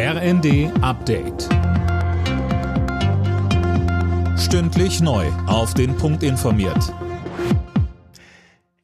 [0.00, 1.48] RND Update.
[4.38, 5.26] Stündlich neu.
[5.48, 6.94] Auf den Punkt informiert.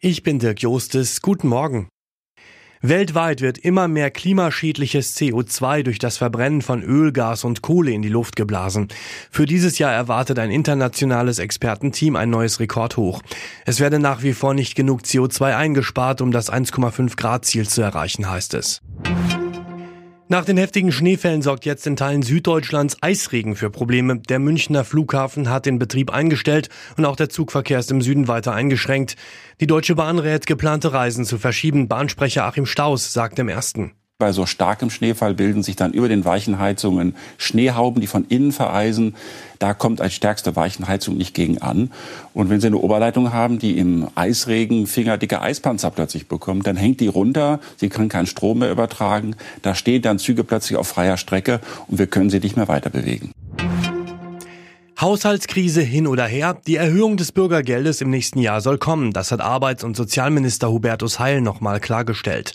[0.00, 1.22] Ich bin Dirk Jostes.
[1.22, 1.88] Guten Morgen.
[2.82, 8.02] Weltweit wird immer mehr klimaschädliches CO2 durch das Verbrennen von Öl, Gas und Kohle in
[8.02, 8.88] die Luft geblasen.
[9.30, 13.22] Für dieses Jahr erwartet ein internationales Expertenteam ein neues Rekordhoch.
[13.64, 17.82] Es werde nach wie vor nicht genug CO2 eingespart, um das 1,5 Grad Ziel zu
[17.82, 18.82] erreichen, heißt es.
[20.28, 24.18] Nach den heftigen Schneefällen sorgt jetzt in Teilen Süddeutschlands Eisregen für Probleme.
[24.20, 28.54] Der Münchner Flughafen hat den Betrieb eingestellt und auch der Zugverkehr ist im Süden weiter
[28.54, 29.16] eingeschränkt.
[29.60, 31.88] Die Deutsche Bahn rät, geplante Reisen zu verschieben.
[31.88, 33.92] Bahnsprecher Achim Staus sagt im ersten.
[34.24, 39.16] Bei so starkem Schneefall bilden sich dann über den Weichenheizungen Schneehauben, die von innen vereisen.
[39.58, 41.90] Da kommt als stärkste Weichenheizung nicht gegen an.
[42.32, 47.00] Und wenn Sie eine Oberleitung haben, die im Eisregen fingerdicke Eispanzer plötzlich bekommt, dann hängt
[47.00, 47.60] die runter.
[47.76, 49.36] Sie können keinen Strom mehr übertragen.
[49.60, 52.88] Da stehen dann Züge plötzlich auf freier Strecke und wir können sie nicht mehr weiter
[52.88, 53.30] bewegen.
[55.04, 59.12] Haushaltskrise hin oder her, die Erhöhung des Bürgergeldes im nächsten Jahr soll kommen.
[59.12, 62.54] Das hat Arbeits- und Sozialminister Hubertus Heil nochmal klargestellt.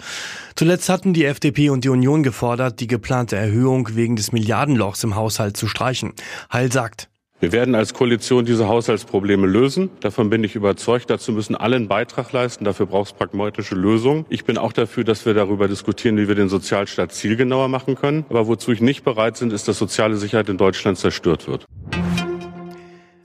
[0.56, 5.16] Zuletzt hatten die FDP und die Union gefordert, die geplante Erhöhung wegen des Milliardenlochs im
[5.16, 6.14] Haushalt zu streichen.
[6.52, 7.08] Heil sagt,
[7.40, 9.92] wir werden als Koalition diese Haushaltsprobleme lösen.
[10.02, 11.10] Davon bin ich überzeugt.
[11.10, 12.66] Dazu müssen alle einen Beitrag leisten.
[12.66, 14.26] Dafür braucht es pragmatische Lösungen.
[14.28, 18.26] Ich bin auch dafür, dass wir darüber diskutieren, wie wir den Sozialstaat zielgenauer machen können.
[18.30, 21.66] Aber wozu ich nicht bereit bin, ist, dass soziale Sicherheit in Deutschland zerstört wird.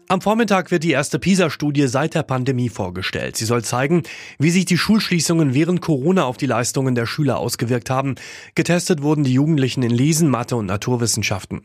[0.07, 3.37] Am Vormittag wird die erste PISA-Studie seit der Pandemie vorgestellt.
[3.37, 4.03] Sie soll zeigen,
[4.39, 8.17] wie sich die Schulschließungen während Corona auf die Leistungen der Schüler ausgewirkt haben.
[8.55, 11.63] Getestet wurden die Jugendlichen in Lesen, Mathe und Naturwissenschaften.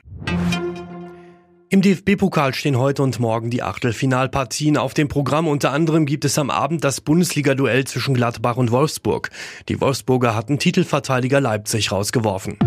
[1.70, 4.78] Im DFB-Pokal stehen heute und morgen die Achtelfinalpartien.
[4.78, 9.30] Auf dem Programm unter anderem gibt es am Abend das Bundesliga-Duell zwischen Gladbach und Wolfsburg.
[9.68, 12.58] Die Wolfsburger hatten Titelverteidiger Leipzig rausgeworfen.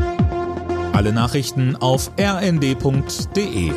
[0.92, 3.72] Alle Nachrichten auf rnd.de